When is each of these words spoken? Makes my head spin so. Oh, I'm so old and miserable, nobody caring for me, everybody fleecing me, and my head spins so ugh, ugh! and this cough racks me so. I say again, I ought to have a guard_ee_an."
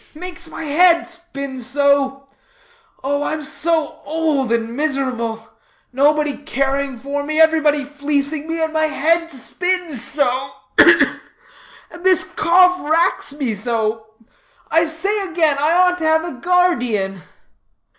Makes 0.15 0.49
my 0.49 0.63
head 0.63 1.05
spin 1.05 1.59
so. 1.59 2.25
Oh, 3.03 3.21
I'm 3.21 3.43
so 3.43 3.99
old 4.03 4.51
and 4.51 4.75
miserable, 4.75 5.49
nobody 5.93 6.37
caring 6.37 6.97
for 6.97 7.21
me, 7.23 7.39
everybody 7.39 7.83
fleecing 7.83 8.47
me, 8.47 8.59
and 8.63 8.73
my 8.73 8.85
head 8.87 9.29
spins 9.29 10.03
so 10.03 10.27
ugh, 10.79 10.87
ugh! 11.03 11.07
and 11.91 12.03
this 12.03 12.23
cough 12.23 12.81
racks 12.89 13.33
me 13.35 13.53
so. 13.53 14.07
I 14.71 14.85
say 14.87 15.21
again, 15.21 15.57
I 15.59 15.71
ought 15.73 15.99
to 15.99 16.05
have 16.07 16.23
a 16.25 16.31
guard_ee_an." 16.31 17.19